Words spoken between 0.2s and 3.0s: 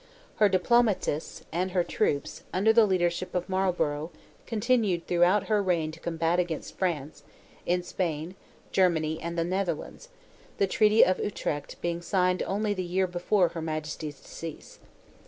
Her diplomatists, and her troops, under the